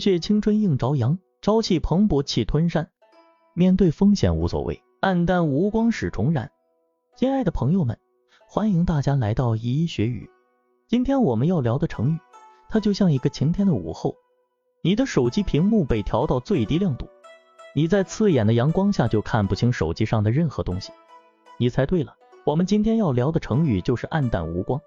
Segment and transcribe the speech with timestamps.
[0.00, 2.90] 血青春映朝阳，朝气蓬勃气吞山，
[3.54, 6.50] 面对风险无所谓，暗淡无光始重燃。
[7.16, 7.98] 亲爱的朋友们，
[8.48, 10.28] 欢迎大家来到一一学语。
[10.88, 12.18] 今天我们要聊的成语，
[12.68, 14.16] 它就像一个晴天的午后，
[14.82, 17.06] 你的手机屏幕被调到最低亮度，
[17.74, 20.90] 你在刺眼的阳光下就看不清手机上的任何东西。
[21.58, 24.80] 你猜对了，我们今天要聊的成语就是暗淡无光。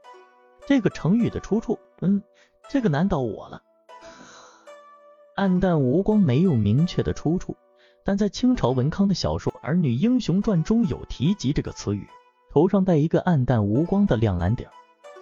[0.65, 2.23] 这个成语的出处，嗯，
[2.67, 3.61] 这个难倒我了。
[5.35, 7.57] 暗淡无光没有明确的出处，
[8.05, 12.07] 但在清朝文康的小说《儿女英雄传》中有提及这个词语。
[12.51, 14.67] 头上戴一个暗淡无光的亮蓝顶，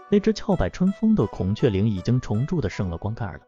[0.09, 3.39] 那只翘摆春风的孔雀翎已经重铸的剩了光盖了。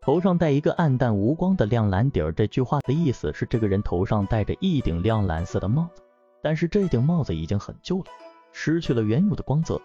[0.00, 6.02] 头上戴一个暗淡无光的亮蓝顶，这句话的意思是这个人头上戴着一顶亮蓝色的帽子，
[6.40, 8.04] 但是这顶帽子已经很旧了，
[8.52, 9.80] 失去了原有的光泽，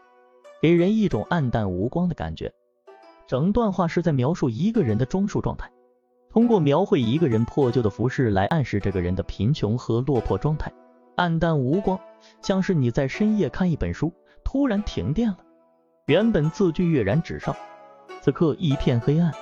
[0.61, 2.53] 给人一种暗淡无光的感觉。
[3.25, 5.71] 整段话是在描述一个人的装束状态。
[6.31, 10.71] 通过描绘一个人破旧的服饰来暗示这个人的贫穷和落魄状态，
[11.15, 11.99] 暗淡无光，
[12.41, 14.13] 像是你在深夜看一本书，
[14.43, 15.37] 突然停电了，
[16.05, 17.55] 原本字句跃然纸上，
[18.21, 19.33] 此刻一片黑暗，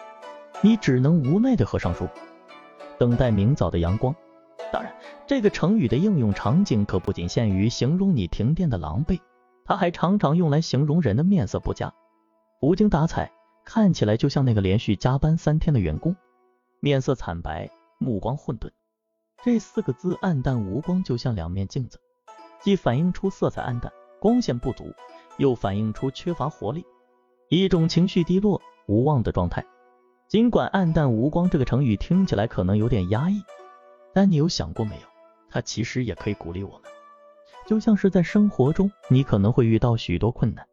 [0.62, 2.08] 你只能无奈的合上书，
[2.98, 4.16] 等待明早的阳光。
[4.72, 4.94] 当然，
[5.26, 9.20] 这个成语的应用场景可不仅限于形容你停电的狼狈，
[9.66, 11.94] 它还常常用来形容人的面色不佳，
[12.62, 13.30] 无精打采，
[13.66, 16.16] 看起来就像那个连续加班三天的员工。
[16.80, 18.70] 面色惨白，目光混沌，
[19.44, 22.00] 这四个字暗淡无光，就像两面镜子，
[22.62, 24.94] 既反映出色彩暗淡、光线不足，
[25.38, 26.86] 又反映出缺乏活力，
[27.50, 29.66] 一种情绪低落、无望的状态。
[30.28, 33.42] 尽管暗淡无光这个成语听起来可能有点压抑，
[34.14, 35.08] 但你有想过没有，
[35.50, 36.82] 它其实也可以鼓励我们。
[37.66, 40.68] 就像是在生活中，你可能会遇到许多困难，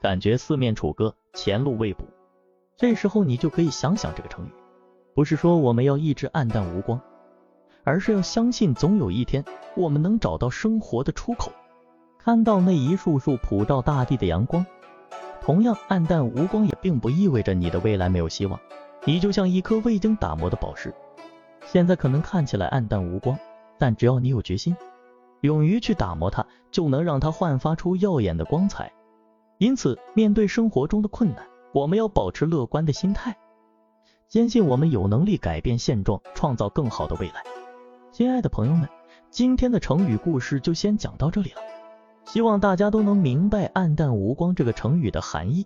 [0.00, 2.06] 感觉四面楚歌，前路未卜，
[2.76, 4.50] 这时候你就可以想想这个成语。
[5.14, 7.00] 不是说我们要一直暗淡无光，
[7.84, 9.44] 而是要相信总有一天
[9.76, 11.52] 我们能找到生活的出口，
[12.18, 14.66] 看到那一束束普照大地的阳光。
[15.40, 18.58] 同样，暗淡无光也并不意味着你的未来没有希望。
[19.04, 20.92] 你就像一颗未经打磨的宝石，
[21.66, 23.38] 现在可能看起来暗淡无光，
[23.78, 24.74] 但只要你有决心，
[25.42, 28.90] 勇于去打磨它，就能让它焕发出耀眼的光彩。
[29.58, 33.36] 因此，面对生活中的困难，我们要保持乐观的心态。
[34.34, 37.34] 坚信我们有能力改变现状，创造更好的未来。
[38.10, 38.88] 亲爱的朋友们，
[39.30, 41.60] 今天的成语故事就先讲到这里了。
[42.24, 45.64] 希望大家都能明白“暗淡无光”这个成语的含义，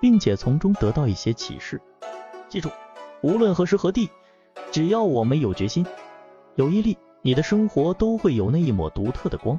[0.00, 1.82] 并且从中得到一些启示。
[2.48, 2.70] 记住，
[3.20, 4.08] 无论何时何地，
[4.70, 5.84] 只要我们有决心、
[6.54, 9.58] 有毅力，你的生活都会有那一抹独特的光。